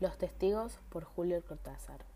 Los 0.00 0.16
testigos 0.16 0.78
por 0.88 1.04
Julio 1.04 1.42
Cortázar. 1.46 2.06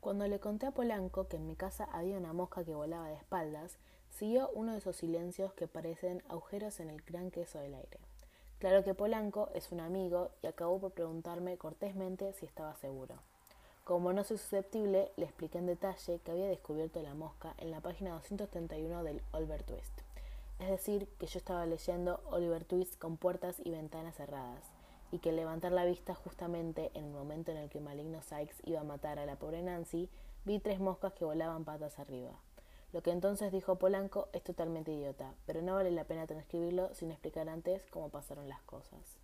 Cuando 0.00 0.28
le 0.28 0.38
conté 0.38 0.66
a 0.66 0.70
Polanco 0.70 1.26
que 1.26 1.38
en 1.38 1.46
mi 1.46 1.56
casa 1.56 1.88
había 1.92 2.18
una 2.18 2.34
mosca 2.34 2.62
que 2.62 2.74
volaba 2.74 3.08
de 3.08 3.14
espaldas, 3.14 3.78
siguió 4.10 4.50
uno 4.50 4.72
de 4.72 4.78
esos 4.78 4.96
silencios 4.96 5.54
que 5.54 5.66
parecen 5.66 6.22
agujeros 6.28 6.78
en 6.80 6.90
el 6.90 7.00
gran 7.00 7.30
queso 7.30 7.58
del 7.58 7.72
aire. 7.72 7.98
Claro 8.58 8.84
que 8.84 8.92
Polanco 8.92 9.48
es 9.54 9.72
un 9.72 9.80
amigo 9.80 10.28
y 10.42 10.46
acabó 10.46 10.78
por 10.78 10.92
preguntarme 10.92 11.56
cortésmente 11.56 12.34
si 12.34 12.44
estaba 12.44 12.76
seguro. 12.76 13.14
Como 13.84 14.12
no 14.12 14.22
soy 14.22 14.36
susceptible, 14.36 15.10
le 15.16 15.24
expliqué 15.24 15.56
en 15.56 15.66
detalle 15.68 16.18
que 16.18 16.32
había 16.32 16.48
descubierto 16.48 17.00
la 17.00 17.14
mosca 17.14 17.54
en 17.56 17.70
la 17.70 17.80
página 17.80 18.10
231 18.10 19.04
del 19.04 19.22
Oliver 19.32 19.62
Twist. 19.62 20.02
Es 20.58 20.68
decir, 20.68 21.08
que 21.18 21.28
yo 21.28 21.38
estaba 21.38 21.64
leyendo 21.64 22.20
Oliver 22.30 22.66
Twist 22.66 22.98
con 22.98 23.16
puertas 23.16 23.56
y 23.64 23.70
ventanas 23.70 24.16
cerradas, 24.16 24.64
y 25.12 25.18
que 25.18 25.32
levantar 25.32 25.72
la 25.72 25.84
vista 25.84 26.14
justamente 26.14 26.90
en 26.94 27.04
el 27.04 27.10
momento 27.10 27.50
en 27.50 27.58
el 27.58 27.68
que 27.68 27.80
Maligno 27.80 28.22
Sykes 28.22 28.62
iba 28.64 28.80
a 28.80 28.84
matar 28.84 29.18
a 29.18 29.26
la 29.26 29.36
pobre 29.36 29.62
Nancy, 29.62 30.08
vi 30.44 30.58
tres 30.58 30.80
moscas 30.80 31.12
que 31.12 31.24
volaban 31.24 31.64
patas 31.64 31.98
arriba. 31.98 32.32
Lo 32.92 33.02
que 33.02 33.10
entonces 33.10 33.52
dijo 33.52 33.76
Polanco 33.76 34.28
es 34.32 34.42
totalmente 34.42 34.92
idiota, 34.92 35.34
pero 35.46 35.60
no 35.60 35.74
vale 35.74 35.90
la 35.90 36.04
pena 36.04 36.26
transcribirlo 36.26 36.94
sin 36.94 37.10
explicar 37.10 37.48
antes 37.48 37.84
cómo 37.90 38.08
pasaron 38.08 38.48
las 38.48 38.62
cosas. 38.62 39.18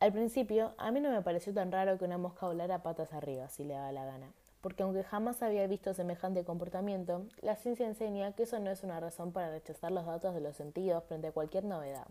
Al 0.00 0.12
principio, 0.12 0.74
a 0.78 0.92
mí 0.92 1.00
no 1.00 1.10
me 1.10 1.22
pareció 1.22 1.52
tan 1.52 1.72
raro 1.72 1.98
que 1.98 2.04
una 2.04 2.18
mosca 2.18 2.46
volara 2.46 2.82
patas 2.82 3.12
arriba, 3.12 3.48
si 3.48 3.64
le 3.64 3.74
daba 3.74 3.90
la 3.90 4.04
gana, 4.04 4.32
porque 4.60 4.82
aunque 4.82 5.02
jamás 5.02 5.42
había 5.42 5.66
visto 5.66 5.94
semejante 5.94 6.44
comportamiento, 6.44 7.24
la 7.40 7.56
ciencia 7.56 7.86
enseña 7.86 8.32
que 8.32 8.44
eso 8.44 8.58
no 8.60 8.70
es 8.70 8.84
una 8.84 9.00
razón 9.00 9.32
para 9.32 9.50
rechazar 9.50 9.90
los 9.90 10.06
datos 10.06 10.34
de 10.34 10.40
los 10.40 10.56
sentidos 10.56 11.02
frente 11.04 11.28
a 11.28 11.32
cualquier 11.32 11.64
novedad. 11.64 12.06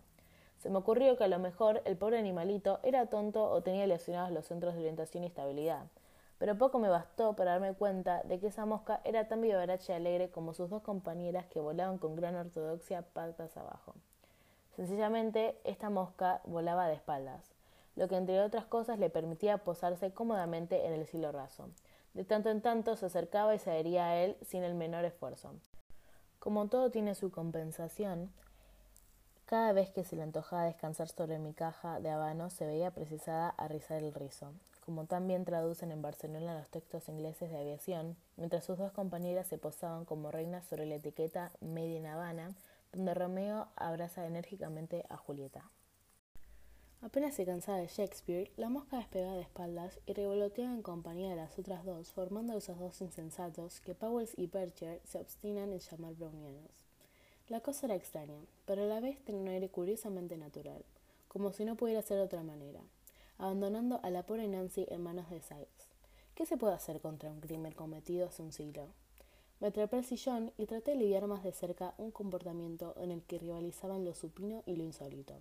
Se 0.58 0.70
me 0.70 0.78
ocurrió 0.78 1.16
que 1.16 1.24
a 1.24 1.28
lo 1.28 1.38
mejor 1.38 1.82
el 1.84 1.96
pobre 1.96 2.18
animalito 2.18 2.80
era 2.82 3.06
tonto 3.06 3.48
o 3.48 3.62
tenía 3.62 3.86
lesionados 3.86 4.32
los 4.32 4.46
centros 4.46 4.74
de 4.74 4.80
orientación 4.80 5.22
y 5.22 5.28
estabilidad, 5.28 5.86
pero 6.38 6.58
poco 6.58 6.78
me 6.78 6.88
bastó 6.88 7.34
para 7.34 7.52
darme 7.52 7.74
cuenta 7.74 8.22
de 8.24 8.40
que 8.40 8.48
esa 8.48 8.66
mosca 8.66 9.00
era 9.04 9.28
tan 9.28 9.40
vivaracha 9.40 9.92
y 9.92 9.96
alegre 9.96 10.30
como 10.30 10.54
sus 10.54 10.68
dos 10.68 10.82
compañeras 10.82 11.46
que 11.46 11.60
volaban 11.60 11.98
con 11.98 12.16
gran 12.16 12.34
ortodoxia 12.34 13.02
patas 13.02 13.56
abajo. 13.56 13.94
Sencillamente, 14.74 15.60
esta 15.64 15.90
mosca 15.90 16.40
volaba 16.44 16.88
de 16.88 16.94
espaldas, 16.94 17.54
lo 17.96 18.08
que 18.08 18.16
entre 18.16 18.40
otras 18.40 18.64
cosas 18.64 18.98
le 18.98 19.10
permitía 19.10 19.58
posarse 19.58 20.12
cómodamente 20.12 20.86
en 20.86 20.92
el 20.92 21.06
cielo 21.06 21.32
raso. 21.32 21.68
De 22.14 22.24
tanto 22.24 22.50
en 22.50 22.62
tanto 22.62 22.96
se 22.96 23.06
acercaba 23.06 23.54
y 23.54 23.58
se 23.58 23.70
adhería 23.70 24.06
a 24.06 24.16
él 24.16 24.36
sin 24.42 24.62
el 24.64 24.74
menor 24.74 25.04
esfuerzo. 25.04 25.54
Como 26.38 26.68
todo 26.68 26.90
tiene 26.90 27.16
su 27.16 27.32
compensación, 27.32 28.32
cada 29.48 29.72
vez 29.72 29.88
que 29.88 30.04
se 30.04 30.14
le 30.14 30.22
antojaba 30.22 30.66
descansar 30.66 31.08
sobre 31.08 31.38
mi 31.38 31.54
caja 31.54 32.00
de 32.00 32.10
habano 32.10 32.50
se 32.50 32.66
veía 32.66 32.90
precisada 32.90 33.48
a 33.48 33.66
rizar 33.66 34.02
el 34.02 34.12
rizo, 34.12 34.52
como 34.84 35.06
también 35.06 35.46
traducen 35.46 35.90
en 35.90 36.02
Barcelona 36.02 36.58
los 36.58 36.68
textos 36.68 37.08
ingleses 37.08 37.50
de 37.50 37.56
aviación, 37.56 38.18
mientras 38.36 38.66
sus 38.66 38.76
dos 38.76 38.92
compañeras 38.92 39.46
se 39.46 39.56
posaban 39.56 40.04
como 40.04 40.30
reinas 40.30 40.66
sobre 40.66 40.84
la 40.84 40.96
etiqueta 40.96 41.50
Made 41.62 41.96
in 41.96 42.04
Habana, 42.04 42.54
donde 42.92 43.14
Romeo 43.14 43.68
abraza 43.74 44.26
enérgicamente 44.26 45.06
a 45.08 45.16
Julieta. 45.16 45.70
Apenas 47.00 47.34
se 47.34 47.46
cansaba 47.46 47.78
de 47.78 47.86
Shakespeare, 47.86 48.52
la 48.58 48.68
mosca 48.68 48.98
despegaba 48.98 49.36
de 49.36 49.40
espaldas 49.40 49.98
y 50.04 50.12
revoloteaba 50.12 50.74
en 50.74 50.82
compañía 50.82 51.30
de 51.30 51.36
las 51.36 51.58
otras 51.58 51.86
dos, 51.86 52.12
formando 52.12 52.52
esos 52.58 52.78
dos 52.78 53.00
insensatos 53.00 53.80
que 53.80 53.94
Powells 53.94 54.34
y 54.36 54.48
Percher 54.48 55.00
se 55.04 55.18
obstinan 55.18 55.72
en 55.72 55.78
llamar 55.78 56.12
brownianos. 56.16 56.88
La 57.48 57.60
cosa 57.60 57.86
era 57.86 57.94
extraña, 57.94 58.40
pero 58.66 58.82
a 58.82 58.86
la 58.86 59.00
vez 59.00 59.18
tenía 59.24 59.40
un 59.40 59.48
aire 59.48 59.68
curiosamente 59.68 60.36
natural, 60.36 60.84
como 61.28 61.52
si 61.52 61.64
no 61.64 61.76
pudiera 61.76 62.02
ser 62.02 62.18
de 62.18 62.24
otra 62.24 62.42
manera 62.42 62.80
abandonando 63.38 64.00
a 64.02 64.10
la 64.10 64.24
pobre 64.24 64.48
Nancy 64.48 64.86
en 64.90 65.02
manos 65.02 65.30
de 65.30 65.40
Sykes. 65.40 65.86
¿Qué 66.34 66.44
se 66.44 66.56
puede 66.56 66.74
hacer 66.74 67.00
contra 67.00 67.30
un 67.30 67.40
crimen 67.40 67.72
cometido 67.72 68.26
hace 68.26 68.42
un 68.42 68.52
siglo? 68.52 68.88
Me 69.60 69.70
trepé 69.70 69.96
al 69.96 70.04
sillón 70.04 70.52
y 70.58 70.66
traté 70.66 70.92
de 70.92 70.98
lidiar 70.98 71.26
más 71.26 71.44
de 71.44 71.52
cerca 71.52 71.94
un 71.98 72.10
comportamiento 72.10 72.94
en 72.98 73.10
el 73.10 73.22
que 73.22 73.38
rivalizaban 73.38 74.04
lo 74.04 74.14
supino 74.14 74.62
y 74.66 74.76
lo 74.76 74.84
insólito. 74.84 75.34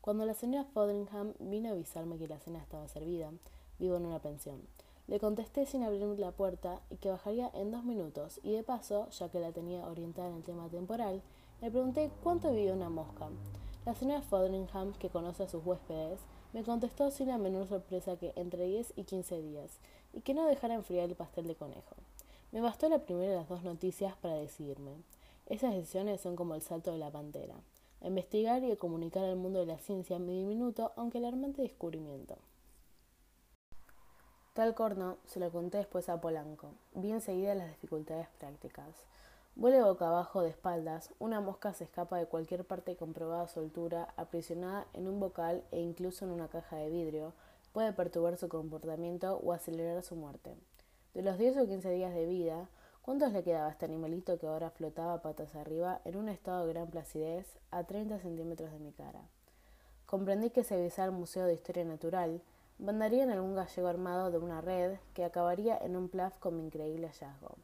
Cuando 0.00 0.24
la 0.24 0.34
señora 0.34 0.64
Fotheringham 0.64 1.34
vino 1.40 1.68
a 1.68 1.72
avisarme 1.72 2.18
que 2.18 2.28
la 2.28 2.38
cena 2.38 2.58
estaba 2.58 2.88
servida, 2.88 3.32
vivo 3.78 3.96
en 3.96 4.06
una 4.06 4.20
pensión. 4.20 4.60
Le 5.08 5.18
contesté 5.18 5.66
sin 5.66 5.82
abrir 5.82 6.02
la 6.18 6.32
puerta 6.32 6.80
y 6.90 6.96
que 6.96 7.10
bajaría 7.10 7.50
en 7.54 7.70
dos 7.70 7.84
minutos, 7.84 8.38
y 8.42 8.52
de 8.52 8.62
paso, 8.62 9.08
ya 9.10 9.28
que 9.30 9.40
la 9.40 9.52
tenía 9.52 9.86
orientada 9.86 10.28
en 10.28 10.36
el 10.36 10.42
tema 10.42 10.68
temporal, 10.68 11.22
le 11.60 11.70
pregunté 11.70 12.10
cuánto 12.22 12.52
vivía 12.52 12.72
una 12.72 12.88
mosca. 12.88 13.28
La 13.84 13.94
señora 13.94 14.22
Fotheringham, 14.22 14.92
que 14.94 15.10
conoce 15.10 15.42
a 15.42 15.48
sus 15.48 15.64
huéspedes, 15.64 16.20
me 16.52 16.64
contestó 16.64 17.10
sin 17.10 17.28
la 17.28 17.38
menor 17.38 17.68
sorpresa 17.68 18.16
que 18.16 18.32
entre 18.36 18.64
10 18.64 18.94
y 18.96 19.04
15 19.04 19.40
días, 19.42 19.78
y 20.12 20.20
que 20.22 20.34
no 20.34 20.46
dejara 20.46 20.74
enfriar 20.74 21.08
el 21.08 21.16
pastel 21.16 21.46
de 21.46 21.54
conejo. 21.54 21.96
Me 22.52 22.60
bastó 22.60 22.88
la 22.88 23.00
primera 23.00 23.30
de 23.30 23.36
las 23.36 23.48
dos 23.48 23.62
noticias 23.62 24.16
para 24.16 24.34
decidirme. 24.34 24.92
Esas 25.46 25.74
decisiones 25.74 26.20
son 26.20 26.34
como 26.34 26.54
el 26.54 26.62
salto 26.62 26.92
de 26.92 26.98
la 26.98 27.10
pantera, 27.10 27.54
investigar 28.02 28.62
y 28.64 28.72
a 28.72 28.76
comunicar 28.76 29.24
al 29.24 29.36
mundo 29.36 29.60
de 29.60 29.66
la 29.66 29.78
ciencia 29.78 30.18
mi 30.18 30.38
diminuto 30.38 30.92
aunque 30.96 31.18
alarmante 31.18 31.62
descubrimiento. 31.62 32.38
Tal 34.54 34.74
corno 34.74 35.18
se 35.26 35.40
lo 35.40 35.50
conté 35.50 35.78
después 35.78 36.08
a 36.08 36.20
Polanco. 36.20 36.72
Vi 36.94 37.12
enseguida 37.12 37.54
las 37.54 37.68
dificultades 37.68 38.28
prácticas. 38.38 38.94
Vuele 39.60 39.82
boca 39.82 40.08
abajo 40.08 40.40
de 40.40 40.48
espaldas, 40.48 41.10
una 41.18 41.42
mosca 41.42 41.74
se 41.74 41.84
escapa 41.84 42.16
de 42.16 42.24
cualquier 42.24 42.64
parte 42.64 42.96
con 42.96 43.12
probada 43.12 43.46
soltura, 43.46 44.08
aprisionada 44.16 44.86
en 44.94 45.06
un 45.06 45.20
bocal 45.20 45.62
e 45.70 45.80
incluso 45.80 46.24
en 46.24 46.30
una 46.30 46.48
caja 46.48 46.76
de 46.76 46.88
vidrio, 46.88 47.34
puede 47.74 47.92
perturbar 47.92 48.38
su 48.38 48.48
comportamiento 48.48 49.36
o 49.36 49.52
acelerar 49.52 50.02
su 50.02 50.16
muerte. 50.16 50.56
De 51.12 51.20
los 51.20 51.36
10 51.36 51.58
o 51.58 51.66
15 51.66 51.90
días 51.90 52.14
de 52.14 52.24
vida, 52.24 52.70
¿cuántos 53.02 53.34
le 53.34 53.42
quedaba 53.42 53.66
a 53.66 53.72
este 53.72 53.84
animalito 53.84 54.38
que 54.38 54.46
ahora 54.46 54.70
flotaba 54.70 55.20
patas 55.20 55.54
arriba 55.54 56.00
en 56.06 56.16
un 56.16 56.30
estado 56.30 56.66
de 56.66 56.72
gran 56.72 56.88
placidez 56.88 57.58
a 57.70 57.84
30 57.84 58.18
centímetros 58.20 58.72
de 58.72 58.78
mi 58.78 58.92
cara? 58.92 59.20
Comprendí 60.06 60.48
que 60.48 60.64
si 60.64 60.72
avisara 60.72 61.08
al 61.08 61.12
Museo 61.12 61.44
de 61.44 61.52
Historia 61.52 61.84
Natural, 61.84 62.40
mandaría 62.78 63.24
en 63.24 63.30
algún 63.30 63.54
gallego 63.54 63.88
armado 63.88 64.30
de 64.30 64.38
una 64.38 64.62
red 64.62 64.96
que 65.12 65.22
acabaría 65.22 65.76
en 65.76 65.96
un 65.96 66.08
plaf 66.08 66.38
con 66.38 66.56
mi 66.56 66.64
increíble 66.64 67.08
hallazgo. 67.08 67.58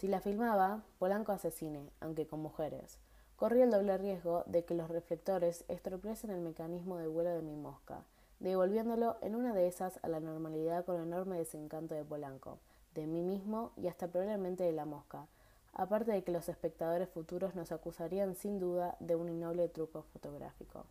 Si 0.00 0.08
la 0.08 0.22
filmaba, 0.22 0.82
Polanco 0.98 1.30
asesine, 1.30 1.90
aunque 2.00 2.26
con 2.26 2.40
mujeres. 2.40 2.98
Corría 3.36 3.64
el 3.64 3.70
doble 3.70 3.98
riesgo 3.98 4.44
de 4.46 4.64
que 4.64 4.72
los 4.72 4.88
reflectores 4.88 5.66
estropeasen 5.68 6.30
el 6.30 6.40
mecanismo 6.40 6.96
de 6.96 7.06
vuelo 7.06 7.28
de 7.28 7.42
mi 7.42 7.54
mosca, 7.54 8.02
devolviéndolo 8.38 9.18
en 9.20 9.34
una 9.36 9.52
de 9.52 9.68
esas 9.68 10.00
a 10.02 10.08
la 10.08 10.18
normalidad 10.18 10.86
con 10.86 11.02
enorme 11.02 11.36
desencanto 11.36 11.94
de 11.94 12.02
Polanco, 12.02 12.56
de 12.94 13.06
mí 13.06 13.20
mismo 13.20 13.72
y 13.76 13.88
hasta 13.88 14.08
probablemente 14.08 14.64
de 14.64 14.72
la 14.72 14.86
mosca, 14.86 15.26
aparte 15.74 16.12
de 16.12 16.24
que 16.24 16.32
los 16.32 16.48
espectadores 16.48 17.10
futuros 17.10 17.54
nos 17.54 17.70
acusarían 17.70 18.34
sin 18.36 18.58
duda 18.58 18.96
de 19.00 19.16
un 19.16 19.28
innoble 19.28 19.68
truco 19.68 20.04
fotográfico. 20.14 20.86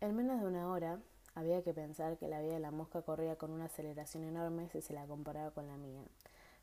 En 0.00 0.14
menos 0.14 0.40
de 0.40 0.46
una 0.46 0.70
hora, 0.70 1.00
había 1.34 1.64
que 1.64 1.74
pensar 1.74 2.18
que 2.18 2.28
la 2.28 2.40
vida 2.40 2.54
de 2.54 2.60
la 2.60 2.70
mosca 2.70 3.02
corría 3.02 3.34
con 3.34 3.50
una 3.50 3.64
aceleración 3.64 4.22
enorme 4.22 4.68
si 4.68 4.80
se 4.80 4.92
la 4.92 5.06
comparaba 5.06 5.50
con 5.50 5.66
la 5.66 5.76
mía 5.76 6.02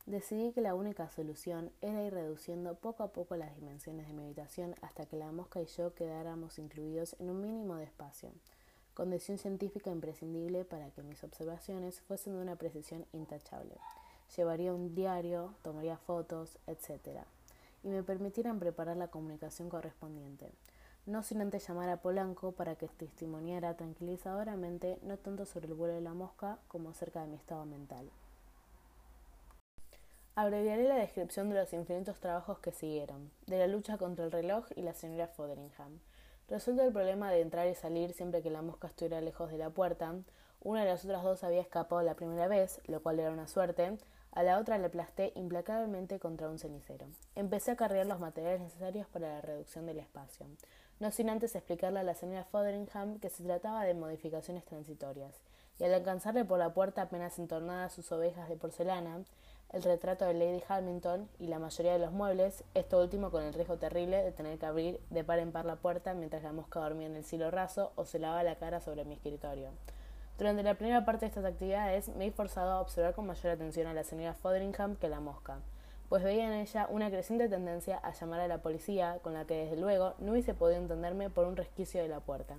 decidí 0.06 0.52
que 0.52 0.62
la 0.62 0.76
única 0.76 1.10
solución 1.10 1.72
era 1.82 2.04
ir 2.04 2.14
reduciendo 2.14 2.76
poco 2.76 3.04
a 3.04 3.12
poco 3.12 3.36
las 3.36 3.56
dimensiones 3.56 4.08
de 4.08 4.14
mi 4.14 4.24
habitación 4.24 4.76
hasta 4.82 5.06
que 5.06 5.18
la 5.18 5.32
mosca 5.32 5.62
y 5.62 5.66
yo 5.66 5.94
quedáramos 5.94 6.58
incluidos 6.60 7.16
en 7.20 7.30
un 7.30 7.42
mínimo 7.42 7.76
de 7.76 7.86
espacio, 7.86 8.32
condición 8.94 9.38
científica 9.38 9.92
imprescindible 9.92 10.66
para 10.66 10.90
que 10.92 11.04
mis 11.04 11.24
observaciones 11.24 12.02
fuesen 12.02 12.34
de 12.34 12.42
una 12.42 12.56
precisión 12.56 13.06
intachable. 13.14 13.76
Llevaría 14.36 14.74
un 14.74 14.94
diario, 14.94 15.54
tomaría 15.62 15.98
fotos, 15.98 16.58
etc. 16.68 17.22
y 17.84 17.90
me 17.90 18.04
permitieran 18.04 18.60
preparar 18.60 18.98
la 18.98 19.08
comunicación 19.08 19.70
correspondiente, 19.70 20.52
no 21.06 21.24
sin 21.24 21.42
antes 21.42 21.68
llamar 21.68 21.90
a 21.90 21.98
Polanco 21.98 22.52
para 22.52 22.76
que 22.76 22.88
testimoniara 22.88 23.76
tranquilizadoramente 23.76 25.00
no 25.02 25.18
tanto 25.18 25.46
sobre 25.46 25.68
el 25.68 25.74
vuelo 25.74 25.94
de 25.94 26.02
la 26.02 26.14
mosca 26.14 26.60
como 26.68 26.90
acerca 26.90 27.22
de 27.22 27.28
mi 27.28 27.36
estado 27.36 27.66
mental. 27.66 28.10
Abreviaré 30.36 30.84
la 30.84 30.96
descripción 30.96 31.50
de 31.50 31.56
los 31.56 31.74
infinitos 31.74 32.20
trabajos 32.20 32.60
que 32.60 32.72
siguieron, 32.72 33.30
de 33.48 33.58
la 33.58 33.68
lucha 33.68 33.98
contra 33.98 34.24
el 34.24 34.32
reloj 34.32 34.66
y 34.76 34.84
la 34.84 34.94
señora 34.94 35.28
Fotheringham. 35.28 36.00
Resuelto 36.48 36.84
el 36.84 36.94
problema 36.94 37.30
de 37.32 37.42
entrar 37.42 37.68
y 37.68 37.76
salir 37.76 38.14
siempre 38.14 38.42
que 38.42 38.50
la 38.50 38.62
mosca 38.62 38.88
estuviera 38.88 39.22
lejos 39.22 39.52
de 39.52 39.58
la 39.58 39.70
puerta, 39.70 40.16
una 40.62 40.82
de 40.82 40.88
las 40.88 41.04
otras 41.04 41.24
dos 41.24 41.44
había 41.44 41.62
escapado 41.62 42.02
la 42.02 42.16
primera 42.16 42.48
vez, 42.48 42.82
lo 42.86 43.02
cual 43.02 43.20
era 43.20 43.32
una 43.32 43.48
suerte, 43.48 43.98
a 44.32 44.44
la 44.44 44.60
otra 44.60 44.78
le 44.78 44.86
aplasté 44.86 45.32
implacablemente 45.36 46.20
contra 46.20 46.50
un 46.50 46.60
cenicero. 46.60 47.08
Empecé 47.36 47.72
a 47.72 47.76
cargar 47.76 48.06
los 48.06 48.20
materiales 48.20 48.62
necesarios 48.62 49.08
para 49.08 49.36
la 49.36 49.42
reducción 49.42 49.86
del 49.86 50.00
espacio, 50.00 50.46
no 51.00 51.12
sin 51.12 51.30
antes 51.30 51.56
explicarle 51.56 52.00
a 52.00 52.04
la 52.04 52.14
señora 52.14 52.46
Fotheringham 52.46 53.20
que 53.20 53.30
se 53.30 53.44
trataba 53.44 53.84
de 53.84 53.94
modificaciones 53.94 54.66
transitorias, 54.66 55.36
y 55.80 55.86
al 55.86 55.94
alcanzarle 55.94 56.46
por 56.46 56.60
la 56.60 56.74
puerta 56.74 57.04
apenas 57.04 57.40
entornadas 57.40 57.94
sus 57.94 58.12
ovejas 58.12 58.50
de 58.50 58.58
porcelana, 58.58 59.24
el 59.72 59.84
retrato 59.84 60.26
de 60.26 60.34
Lady 60.34 60.64
Hamilton 60.68 61.30
y 61.40 61.48
la 61.48 61.60
mayoría 61.60 61.94
de 61.94 62.00
los 62.00 62.12
muebles, 62.12 62.64
esto 62.74 63.00
último 63.00 63.30
con 63.30 63.44
el 63.44 63.54
riesgo 63.54 63.78
terrible 63.78 64.24
de 64.24 64.32
tener 64.32 64.58
que 64.58 64.66
abrir 64.66 65.00
de 65.12 65.24
par 65.24 65.40
en 65.40 65.52
par 65.52 65.66
la 65.66 65.76
puerta 65.76 66.14
mientras 66.14 66.42
la 66.42 66.52
mosca 66.52 66.80
dormía 66.80 67.08
en 67.08 67.16
el 67.16 67.24
cielo 67.24 67.52
raso 67.52 67.92
o 67.96 68.06
se 68.06 68.18
lavaba 68.18 68.44
la 68.44 68.56
cara 68.56 68.82
sobre 68.82 69.06
mi 69.06 69.14
escritorio. 69.14 69.70
Durante 70.40 70.64
la 70.64 70.74
primera 70.74 71.06
parte 71.06 71.26
de 71.26 71.28
estas 71.28 71.46
actividades 71.46 72.10
me 72.10 72.26
he 72.26 72.32
forzado 72.32 72.72
a 72.72 72.82
observar 72.82 73.14
con 73.14 73.28
mayor 73.28 73.52
atención 73.52 73.88
a 73.88 73.94
la 73.94 74.04
señora 74.04 74.34
Fotheringham 74.34 74.96
que 74.96 75.08
a 75.08 75.10
la 75.10 75.20
mosca, 75.20 75.60
pues 76.08 76.24
veía 76.24 76.48
en 76.48 76.54
ella 76.54 76.88
una 76.90 77.12
creciente 77.12 77.48
tendencia 77.48 77.98
a 77.98 78.12
llamar 78.14 78.40
a 78.40 78.48
la 78.48 78.64
policía, 78.64 79.20
con 79.22 79.34
la 79.34 79.46
que 79.46 79.66
desde 79.66 79.78
luego 79.78 80.16
no 80.18 80.32
hubiese 80.32 80.56
podido 80.56 80.82
entenderme 80.82 81.30
por 81.30 81.46
un 81.46 81.56
resquicio 81.56 82.02
de 82.02 82.08
la 82.08 82.20
puerta. 82.20 82.58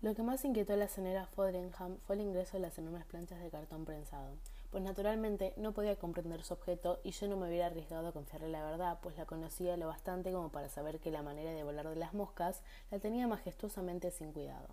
Lo 0.00 0.14
que 0.14 0.22
más 0.22 0.44
inquietó 0.44 0.72
a 0.72 0.76
la 0.76 0.88
señora 0.88 1.26
Fotheringham 1.26 1.98
fue 1.98 2.16
el 2.16 2.22
ingreso 2.22 2.56
de 2.56 2.60
las 2.60 2.78
enormes 2.78 3.04
planchas 3.04 3.40
de 3.40 3.50
cartón 3.50 3.84
prensado, 3.84 4.36
pues 4.74 4.82
naturalmente 4.82 5.54
no 5.56 5.70
podía 5.70 5.94
comprender 5.94 6.42
su 6.42 6.52
objeto 6.52 6.98
y 7.04 7.12
yo 7.12 7.28
no 7.28 7.36
me 7.36 7.46
hubiera 7.46 7.66
arriesgado 7.66 8.08
a 8.08 8.12
confiarle 8.12 8.48
la 8.48 8.64
verdad, 8.64 8.98
pues 9.00 9.16
la 9.16 9.24
conocía 9.24 9.76
lo 9.76 9.86
bastante 9.86 10.32
como 10.32 10.48
para 10.48 10.68
saber 10.68 10.98
que 10.98 11.12
la 11.12 11.22
manera 11.22 11.52
de 11.52 11.62
volar 11.62 11.88
de 11.88 11.94
las 11.94 12.12
moscas 12.12 12.60
la 12.90 12.98
tenía 12.98 13.28
majestuosamente 13.28 14.10
sin 14.10 14.32
cuidado. 14.32 14.66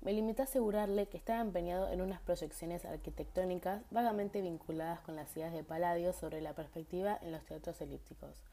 Me 0.00 0.12
limité 0.12 0.42
a 0.42 0.44
asegurarle 0.44 1.08
que 1.08 1.16
estaba 1.16 1.40
empeñado 1.40 1.90
en 1.90 2.02
unas 2.02 2.20
proyecciones 2.20 2.84
arquitectónicas 2.84 3.82
vagamente 3.90 4.42
vinculadas 4.42 5.00
con 5.00 5.16
las 5.16 5.36
ideas 5.36 5.52
de 5.52 5.64
Palladio 5.64 6.12
sobre 6.12 6.40
la 6.40 6.54
perspectiva 6.54 7.18
en 7.20 7.32
los 7.32 7.44
teatros 7.44 7.80
elípticos, 7.80 8.44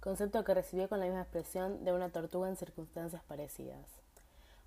concepto 0.00 0.44
que 0.44 0.54
recibió 0.54 0.88
con 0.88 1.00
la 1.00 1.04
misma 1.04 1.20
expresión 1.20 1.84
de 1.84 1.92
una 1.92 2.08
tortuga 2.08 2.48
en 2.48 2.56
circunstancias 2.56 3.22
parecidas. 3.24 4.00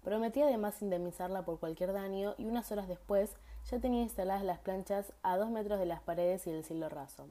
Prometí 0.03 0.41
además 0.41 0.81
indemnizarla 0.81 1.43
por 1.43 1.59
cualquier 1.59 1.93
daño 1.93 2.35
y 2.37 2.45
unas 2.45 2.71
horas 2.71 2.87
después 2.87 3.35
ya 3.69 3.79
tenía 3.79 4.01
instaladas 4.01 4.43
las 4.43 4.59
planchas 4.59 5.13
a 5.23 5.37
dos 5.37 5.49
metros 5.49 5.79
de 5.79 5.85
las 5.85 6.01
paredes 6.01 6.47
y 6.47 6.51
del 6.51 6.63
cielo 6.63 6.89
raso, 6.89 7.27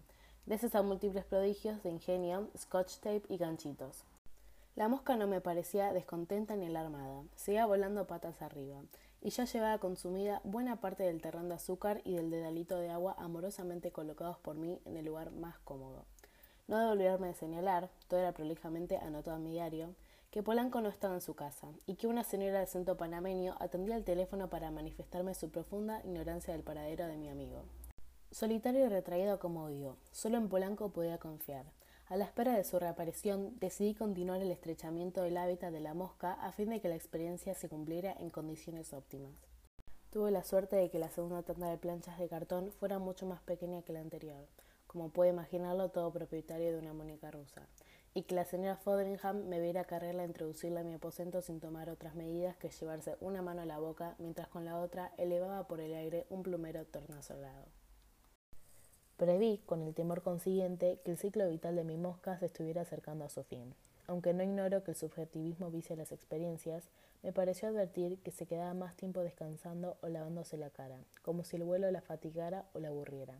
gracias 0.46 0.74
a 0.74 0.82
múltiples 0.82 1.24
prodigios 1.24 1.82
de 1.82 1.90
ingenio, 1.90 2.48
scotch 2.56 2.96
tape 2.98 3.22
y 3.28 3.36
ganchitos. 3.36 4.04
La 4.76 4.88
mosca 4.88 5.16
no 5.16 5.26
me 5.26 5.40
parecía 5.40 5.92
descontenta 5.92 6.56
ni 6.56 6.66
alarmada, 6.66 7.24
seguía 7.34 7.66
volando 7.66 8.06
patas 8.06 8.40
arriba, 8.40 8.80
y 9.20 9.30
ya 9.30 9.44
llevaba 9.44 9.78
consumida 9.78 10.40
buena 10.44 10.76
parte 10.76 11.02
del 11.02 11.20
terrón 11.20 11.48
de 11.48 11.56
azúcar 11.56 12.00
y 12.04 12.14
del 12.14 12.30
dedalito 12.30 12.78
de 12.78 12.90
agua 12.90 13.14
amorosamente 13.18 13.90
colocados 13.90 14.38
por 14.38 14.56
mí 14.56 14.80
en 14.84 14.96
el 14.96 15.04
lugar 15.04 15.32
más 15.32 15.58
cómodo. 15.58 16.06
No 16.68 16.78
debo 16.78 16.92
olvidarme 16.92 17.26
de 17.26 17.34
señalar, 17.34 17.90
todo 18.08 18.20
era 18.20 18.32
prolijamente 18.32 18.96
anotado 18.96 19.36
en 19.36 19.42
mi 19.42 19.50
diario, 19.50 19.94
que 20.30 20.44
Polanco 20.44 20.80
no 20.80 20.88
estaba 20.88 21.14
en 21.14 21.20
su 21.20 21.34
casa 21.34 21.68
y 21.86 21.96
que 21.96 22.06
una 22.06 22.22
señora 22.22 22.58
de 22.58 22.64
acento 22.64 22.96
panameño 22.96 23.56
atendía 23.58 23.96
el 23.96 24.04
teléfono 24.04 24.48
para 24.48 24.70
manifestarme 24.70 25.34
su 25.34 25.50
profunda 25.50 26.00
ignorancia 26.04 26.54
del 26.54 26.62
paradero 26.62 27.06
de 27.08 27.16
mi 27.16 27.28
amigo. 27.28 27.64
Solitario 28.30 28.86
y 28.86 28.88
retraído 28.88 29.40
como 29.40 29.68
yo, 29.70 29.96
solo 30.12 30.38
en 30.38 30.48
Polanco 30.48 30.90
podía 30.90 31.18
confiar. 31.18 31.66
A 32.06 32.16
la 32.16 32.24
espera 32.24 32.56
de 32.56 32.62
su 32.62 32.78
reaparición, 32.78 33.58
decidí 33.58 33.94
continuar 33.94 34.40
el 34.40 34.52
estrechamiento 34.52 35.22
del 35.22 35.36
hábitat 35.36 35.72
de 35.72 35.80
la 35.80 35.94
mosca 35.94 36.32
a 36.34 36.52
fin 36.52 36.70
de 36.70 36.80
que 36.80 36.88
la 36.88 36.96
experiencia 36.96 37.54
se 37.54 37.68
cumpliera 37.68 38.12
en 38.12 38.30
condiciones 38.30 38.92
óptimas. 38.92 39.34
Tuve 40.10 40.30
la 40.30 40.44
suerte 40.44 40.76
de 40.76 40.90
que 40.90 40.98
la 41.00 41.10
segunda 41.10 41.42
tanda 41.42 41.70
de 41.70 41.78
planchas 41.78 42.18
de 42.18 42.28
cartón 42.28 42.70
fuera 42.70 43.00
mucho 43.00 43.26
más 43.26 43.40
pequeña 43.42 43.82
que 43.82 43.92
la 43.92 44.00
anterior, 44.00 44.46
como 44.86 45.10
puede 45.10 45.30
imaginarlo 45.30 45.90
todo 45.90 46.12
propietario 46.12 46.72
de 46.72 46.78
una 46.78 46.92
muñeca 46.92 47.30
rusa, 47.30 47.68
y 48.12 48.22
que 48.22 48.34
la 48.34 48.44
señora 48.44 48.76
Fotheringham 48.76 49.44
me 49.44 49.60
viera 49.60 49.84
carrerla 49.84 50.22
a 50.22 50.26
introducirla 50.26 50.80
en 50.80 50.88
mi 50.88 50.94
aposento 50.94 51.42
sin 51.42 51.60
tomar 51.60 51.88
otras 51.90 52.14
medidas 52.14 52.56
que 52.56 52.70
llevarse 52.70 53.16
una 53.20 53.40
mano 53.40 53.62
a 53.62 53.66
la 53.66 53.78
boca 53.78 54.16
mientras 54.18 54.48
con 54.48 54.64
la 54.64 54.78
otra 54.78 55.12
elevaba 55.16 55.68
por 55.68 55.80
el 55.80 55.94
aire 55.94 56.26
un 56.28 56.42
plumero 56.42 56.84
tornasolado. 56.86 57.66
Preví, 59.16 59.58
con 59.66 59.82
el 59.82 59.94
temor 59.94 60.22
consiguiente, 60.22 60.98
que 61.04 61.10
el 61.10 61.18
ciclo 61.18 61.46
vital 61.48 61.76
de 61.76 61.84
mi 61.84 61.98
mosca 61.98 62.38
se 62.38 62.46
estuviera 62.46 62.82
acercando 62.82 63.24
a 63.24 63.28
su 63.28 63.44
fin. 63.44 63.74
Aunque 64.06 64.32
no 64.32 64.42
ignoro 64.42 64.82
que 64.82 64.92
el 64.92 64.96
subjetivismo 64.96 65.70
vicia 65.70 65.94
las 65.94 66.10
experiencias, 66.10 66.88
me 67.22 67.32
pareció 67.32 67.68
advertir 67.68 68.18
que 68.22 68.30
se 68.30 68.46
quedaba 68.46 68.72
más 68.72 68.96
tiempo 68.96 69.20
descansando 69.20 69.98
o 70.00 70.08
lavándose 70.08 70.56
la 70.56 70.70
cara, 70.70 70.96
como 71.22 71.44
si 71.44 71.56
el 71.56 71.64
vuelo 71.64 71.90
la 71.90 72.00
fatigara 72.00 72.64
o 72.72 72.80
la 72.80 72.88
aburriera. 72.88 73.34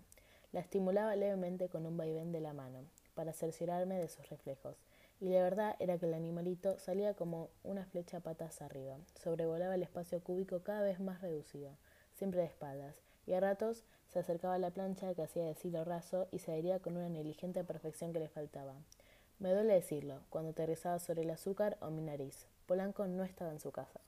La 0.52 0.60
estimulaba 0.60 1.16
levemente 1.16 1.68
con 1.70 1.86
un 1.86 1.96
vaivén 1.96 2.30
de 2.30 2.40
la 2.40 2.52
mano, 2.52 2.84
para 3.14 3.32
cerciorarme 3.32 3.98
de 3.98 4.08
sus 4.08 4.28
reflejos, 4.28 4.76
y 5.20 5.28
la 5.28 5.42
verdad 5.42 5.76
era 5.78 5.98
que 5.98 6.06
el 6.06 6.14
animalito 6.14 6.78
salía 6.78 7.14
como 7.14 7.50
una 7.62 7.84
flecha 7.84 8.20
patas 8.20 8.62
arriba, 8.62 8.96
sobrevolaba 9.22 9.74
el 9.74 9.82
espacio 9.82 10.20
cúbico 10.22 10.62
cada 10.62 10.82
vez 10.82 11.00
más 11.00 11.20
reducido, 11.20 11.76
siempre 12.14 12.40
de 12.40 12.46
espaldas, 12.46 12.96
y 13.26 13.34
a 13.34 13.40
ratos 13.40 13.84
se 14.08 14.18
acercaba 14.18 14.54
a 14.54 14.58
la 14.58 14.70
plancha 14.70 15.14
que 15.14 15.22
hacía 15.22 15.44
de 15.44 15.54
silo 15.54 15.84
raso 15.84 16.26
y 16.32 16.38
se 16.38 16.52
adhería 16.52 16.80
con 16.80 16.96
una 16.96 17.08
negligente 17.08 17.62
perfección 17.64 18.12
que 18.12 18.18
le 18.18 18.28
faltaba. 18.28 18.74
Me 19.38 19.52
duele 19.52 19.74
decirlo, 19.74 20.20
cuando 20.30 20.50
aterrizaba 20.50 20.98
sobre 20.98 21.22
el 21.22 21.30
azúcar 21.30 21.78
o 21.80 21.90
mi 21.90 22.02
nariz. 22.02 22.46
Polanco 22.66 23.06
no 23.06 23.24
estaba 23.24 23.52
en 23.52 23.60
su 23.60 23.72
casa. 23.72 24.00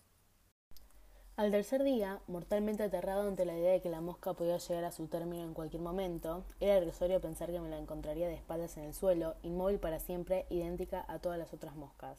Al 1.35 1.51
tercer 1.51 1.83
día, 1.83 2.21
mortalmente 2.27 2.83
aterrado 2.83 3.27
ante 3.27 3.47
la 3.47 3.57
idea 3.57 3.73
de 3.73 3.81
que 3.81 3.89
la 3.89 4.03
mosca 4.03 4.35
podía 4.35 4.59
llegar 4.59 4.85
a 4.85 4.93
su 4.93 5.07
término 5.07 5.43
en 5.45 5.55
cualquier 5.55 5.81
momento, 5.81 6.45
era 6.61 6.77
irrisorio 6.77 7.23
pensar 7.23 7.51
que 7.51 7.59
me 7.59 7.71
la 7.71 7.79
encontraría 7.79 8.29
de 8.29 8.35
espaldas 8.35 8.77
en 8.77 8.85
el 8.85 8.93
suelo, 8.93 9.35
inmóvil 9.43 9.79
para 9.79 9.99
siempre, 9.99 10.45
idéntica 10.51 11.07
a 11.09 11.21
todas 11.21 11.39
las 11.39 11.55
otras 11.55 11.75
moscas. 11.75 12.19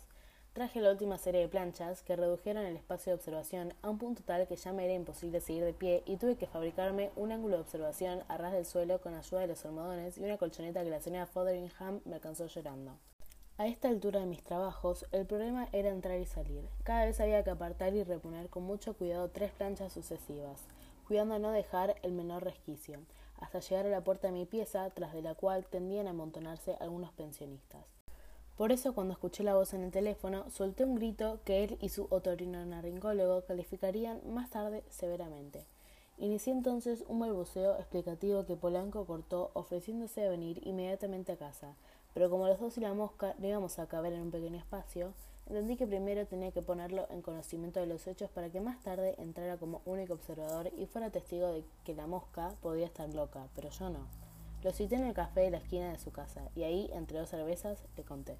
Traje 0.53 0.81
la 0.81 0.89
última 0.89 1.19
serie 1.19 1.41
de 1.41 1.47
planchas 1.47 2.01
que 2.01 2.15
redujeron 2.15 2.65
el 2.65 2.75
espacio 2.75 3.11
de 3.11 3.15
observación 3.15 3.75
a 3.83 3.91
un 3.91 3.99
punto 3.99 4.23
tal 4.23 4.47
que 4.47 4.55
ya 4.55 4.73
me 4.73 4.85
era 4.85 4.95
imposible 4.95 5.41
seguir 5.41 5.63
de 5.63 5.73
pie 5.73 6.01
y 6.07 6.17
tuve 6.17 6.35
que 6.35 6.47
fabricarme 6.47 7.11
un 7.15 7.31
ángulo 7.31 7.57
de 7.57 7.61
observación 7.61 8.23
a 8.27 8.37
ras 8.37 8.53
del 8.53 8.65
suelo 8.65 8.99
con 8.99 9.13
ayuda 9.13 9.41
de 9.41 9.47
los 9.47 9.63
almohadones 9.63 10.17
y 10.17 10.23
una 10.23 10.37
colchoneta 10.39 10.83
que 10.83 10.89
la 10.89 11.01
señora 11.01 11.27
Fotheringham 11.27 12.01
me 12.05 12.15
alcanzó 12.15 12.47
llorando. 12.47 12.97
A 13.55 13.67
esta 13.67 13.87
altura 13.87 14.19
de 14.19 14.25
mis 14.25 14.41
trabajos, 14.41 15.05
el 15.11 15.27
problema 15.27 15.69
era 15.73 15.89
entrar 15.89 16.19
y 16.19 16.25
salir. 16.25 16.67
Cada 16.83 17.05
vez 17.05 17.19
había 17.19 17.43
que 17.43 17.51
apartar 17.51 17.93
y 17.93 18.03
reponer 18.03 18.49
con 18.49 18.63
mucho 18.63 18.95
cuidado 18.95 19.29
tres 19.29 19.51
planchas 19.51 19.93
sucesivas, 19.93 20.59
cuidando 21.07 21.37
no 21.37 21.51
dejar 21.51 21.95
el 22.01 22.13
menor 22.13 22.43
resquicio, 22.43 22.97
hasta 23.39 23.59
llegar 23.59 23.85
a 23.85 23.89
la 23.89 24.03
puerta 24.03 24.27
de 24.27 24.33
mi 24.33 24.47
pieza, 24.47 24.89
tras 24.89 25.13
de 25.13 25.21
la 25.21 25.35
cual 25.35 25.67
tendían 25.67 26.07
a 26.07 26.09
amontonarse 26.09 26.77
algunos 26.79 27.13
pensionistas. 27.13 27.85
Por 28.57 28.71
eso, 28.71 28.95
cuando 28.95 29.13
escuché 29.13 29.43
la 29.43 29.53
voz 29.53 29.75
en 29.75 29.83
el 29.83 29.91
teléfono, 29.91 30.49
solté 30.49 30.83
un 30.83 30.95
grito 30.95 31.39
que 31.45 31.63
él 31.63 31.77
y 31.79 31.89
su 31.89 32.07
otorrinolaringólogo 32.09 33.45
calificarían 33.45 34.19
más 34.25 34.49
tarde 34.49 34.83
severamente. 34.89 35.67
Inicié 36.17 36.53
entonces 36.53 37.03
un 37.07 37.19
balbuceo 37.19 37.75
explicativo 37.77 38.45
que 38.45 38.55
Polanco 38.55 39.05
cortó, 39.05 39.51
ofreciéndose 39.53 40.25
a 40.25 40.29
venir 40.29 40.59
inmediatamente 40.65 41.33
a 41.33 41.37
casa, 41.37 41.75
pero 42.13 42.29
como 42.29 42.47
los 42.47 42.59
dos 42.59 42.77
y 42.77 42.81
la 42.81 42.93
mosca 42.93 43.35
no 43.39 43.47
íbamos 43.47 43.79
a 43.79 43.87
caber 43.87 44.13
en 44.13 44.21
un 44.21 44.31
pequeño 44.31 44.57
espacio, 44.57 45.13
entendí 45.47 45.75
que 45.75 45.87
primero 45.87 46.25
tenía 46.25 46.51
que 46.51 46.61
ponerlo 46.61 47.07
en 47.09 47.21
conocimiento 47.21 47.79
de 47.79 47.87
los 47.87 48.07
hechos 48.07 48.29
para 48.29 48.49
que 48.49 48.61
más 48.61 48.81
tarde 48.81 49.15
entrara 49.17 49.57
como 49.57 49.81
único 49.85 50.13
observador 50.13 50.71
y 50.77 50.85
fuera 50.85 51.09
testigo 51.09 51.47
de 51.47 51.63
que 51.83 51.95
la 51.95 52.07
mosca 52.07 52.53
podía 52.61 52.85
estar 52.85 53.13
loca, 53.13 53.47
pero 53.55 53.69
yo 53.69 53.89
no. 53.89 54.07
Lo 54.63 54.71
cité 54.71 54.95
en 54.95 55.05
el 55.05 55.13
café 55.13 55.41
de 55.41 55.51
la 55.51 55.57
esquina 55.57 55.91
de 55.91 55.99
su 55.99 56.11
casa, 56.11 56.49
y 56.55 56.63
ahí, 56.63 56.89
entre 56.93 57.19
dos 57.19 57.29
cervezas, 57.29 57.83
le 57.97 58.03
conté. 58.03 58.37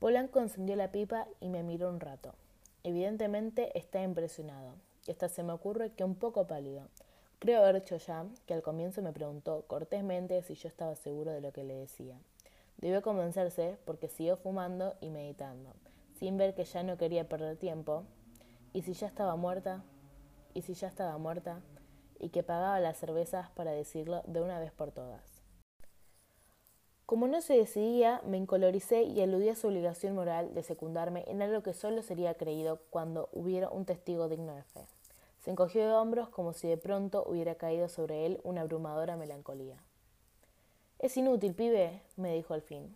Polanco 0.00 0.40
encendió 0.40 0.74
la 0.74 0.90
pipa 0.90 1.28
y 1.40 1.48
me 1.48 1.62
miró 1.62 1.88
un 1.90 2.00
rato. 2.00 2.34
Evidentemente 2.82 3.78
está 3.78 4.02
impresionado, 4.02 4.74
y 5.06 5.12
hasta 5.12 5.28
se 5.28 5.44
me 5.44 5.52
ocurre 5.52 5.92
que 5.92 6.02
un 6.02 6.16
poco 6.16 6.46
pálido. 6.46 6.88
Creo 7.40 7.62
haber 7.62 7.82
dicho 7.82 7.96
ya 7.96 8.24
que 8.46 8.54
al 8.54 8.62
comienzo 8.62 9.02
me 9.02 9.12
preguntó 9.12 9.64
cortésmente 9.66 10.40
si 10.42 10.54
yo 10.54 10.68
estaba 10.68 10.94
seguro 10.94 11.32
de 11.32 11.40
lo 11.40 11.52
que 11.52 11.64
le 11.64 11.74
decía. 11.74 12.16
Debió 12.76 13.02
convencerse 13.02 13.76
porque 13.84 14.08
siguió 14.08 14.36
fumando 14.36 14.94
y 15.00 15.10
meditando, 15.10 15.74
sin 16.20 16.36
ver 16.36 16.54
que 16.54 16.64
ya 16.64 16.84
no 16.84 16.96
quería 16.96 17.28
perder 17.28 17.56
tiempo. 17.56 18.04
¿Y 18.72 18.82
si 18.82 18.92
ya 18.92 19.08
estaba 19.08 19.34
muerta? 19.34 19.82
¿Y 20.54 20.62
si 20.62 20.74
ya 20.74 20.86
estaba 20.86 21.18
muerta? 21.18 21.60
y 22.20 22.28
que 22.28 22.42
pagaba 22.42 22.78
las 22.78 22.98
cervezas 22.98 23.50
para 23.50 23.72
decirlo 23.72 24.22
de 24.26 24.40
una 24.40 24.60
vez 24.60 24.72
por 24.72 24.92
todas. 24.92 25.42
Como 27.06 27.26
no 27.26 27.40
se 27.40 27.54
decidía, 27.54 28.22
me 28.24 28.36
incoloricé 28.36 29.02
y 29.02 29.20
aludí 29.20 29.48
a 29.48 29.56
su 29.56 29.66
obligación 29.66 30.14
moral 30.14 30.54
de 30.54 30.62
secundarme 30.62 31.24
en 31.26 31.42
algo 31.42 31.62
que 31.62 31.72
solo 31.72 32.02
sería 32.02 32.34
creído 32.34 32.82
cuando 32.90 33.28
hubiera 33.32 33.68
un 33.70 33.84
testigo 33.84 34.28
digno 34.28 34.54
de 34.54 34.62
fe. 34.62 34.86
Se 35.40 35.50
encogió 35.50 35.86
de 35.86 35.94
hombros 35.94 36.28
como 36.28 36.52
si 36.52 36.68
de 36.68 36.76
pronto 36.76 37.24
hubiera 37.26 37.54
caído 37.54 37.88
sobre 37.88 38.26
él 38.26 38.40
una 38.44 38.60
abrumadora 38.60 39.16
melancolía. 39.16 39.78
Es 40.98 41.16
inútil, 41.16 41.54
pibe, 41.54 42.02
me 42.16 42.34
dijo 42.34 42.52
al 42.52 42.60
fin. 42.60 42.94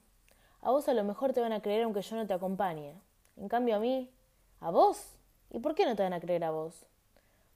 A 0.60 0.70
vos 0.70 0.86
a 0.88 0.94
lo 0.94 1.04
mejor 1.04 1.32
te 1.32 1.40
van 1.40 1.52
a 1.52 1.62
creer 1.62 1.84
aunque 1.84 2.02
yo 2.02 2.16
no 2.16 2.26
te 2.26 2.34
acompañe. 2.34 3.00
En 3.36 3.48
cambio 3.48 3.76
a 3.76 3.78
mí. 3.78 4.10
¿A 4.60 4.70
vos? 4.70 5.16
¿Y 5.50 5.58
por 5.58 5.74
qué 5.74 5.86
no 5.86 5.96
te 5.96 6.02
van 6.02 6.12
a 6.12 6.20
creer 6.20 6.44
a 6.44 6.50
vos? 6.50 6.84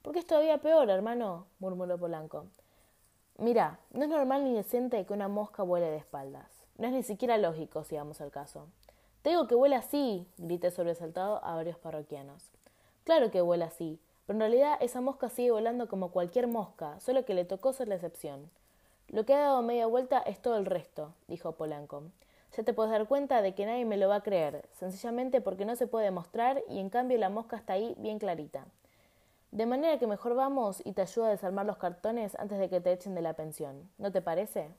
Porque 0.01 0.19
es 0.19 0.27
todavía 0.27 0.57
peor, 0.57 0.89
hermano, 0.89 1.45
murmuró 1.59 1.97
Polanco. 1.97 2.47
Mira, 3.37 3.79
no 3.91 4.03
es 4.03 4.09
normal 4.09 4.43
ni 4.43 4.53
decente 4.53 5.05
que 5.05 5.13
una 5.13 5.27
mosca 5.27 5.61
vuele 5.61 5.85
de 5.85 5.97
espaldas. 5.97 6.49
No 6.77 6.87
es 6.87 6.93
ni 6.93 7.03
siquiera 7.03 7.37
lógico, 7.37 7.83
si 7.83 7.95
vamos 7.95 8.21
al 8.21 8.31
caso. 8.31 8.67
Te 9.21 9.29
digo 9.29 9.47
que 9.47 9.55
vuela 9.55 9.77
así, 9.77 10.27
grité 10.37 10.71
sobresaltado 10.71 11.43
a 11.43 11.55
varios 11.55 11.77
parroquianos. 11.77 12.49
Claro 13.03 13.31
que 13.31 13.41
vuela 13.41 13.65
así, 13.65 13.99
pero 14.29 14.37
en 14.37 14.51
realidad 14.51 14.77
esa 14.79 15.01
mosca 15.01 15.27
sigue 15.27 15.49
volando 15.49 15.87
como 15.87 16.11
cualquier 16.11 16.45
mosca, 16.45 16.99
solo 16.99 17.25
que 17.25 17.33
le 17.33 17.45
tocó 17.45 17.73
ser 17.73 17.87
la 17.87 17.95
excepción. 17.95 18.51
Lo 19.07 19.25
que 19.25 19.33
ha 19.33 19.39
dado 19.39 19.63
media 19.63 19.87
vuelta 19.87 20.19
es 20.19 20.39
todo 20.39 20.55
el 20.57 20.67
resto, 20.67 21.15
dijo 21.27 21.53
Polanco. 21.53 22.03
Ya 22.55 22.61
te 22.61 22.75
puedes 22.75 22.91
dar 22.91 23.07
cuenta 23.07 23.41
de 23.41 23.55
que 23.55 23.65
nadie 23.65 23.85
me 23.85 23.97
lo 23.97 24.07
va 24.07 24.17
a 24.17 24.21
creer, 24.21 24.69
sencillamente 24.71 25.41
porque 25.41 25.65
no 25.65 25.75
se 25.75 25.87
puede 25.87 26.11
mostrar 26.11 26.61
y 26.69 26.77
en 26.77 26.91
cambio 26.91 27.17
la 27.17 27.29
mosca 27.29 27.57
está 27.57 27.73
ahí 27.73 27.95
bien 27.97 28.19
clarita. 28.19 28.67
De 29.49 29.65
manera 29.65 29.97
que 29.97 30.05
mejor 30.05 30.35
vamos 30.35 30.83
y 30.85 30.91
te 30.91 31.01
ayudo 31.01 31.25
a 31.25 31.29
desarmar 31.29 31.65
los 31.65 31.77
cartones 31.77 32.35
antes 32.37 32.59
de 32.59 32.69
que 32.69 32.81
te 32.81 32.91
echen 32.91 33.15
de 33.15 33.23
la 33.23 33.33
pensión. 33.33 33.89
¿No 33.97 34.11
te 34.11 34.21
parece? 34.21 34.69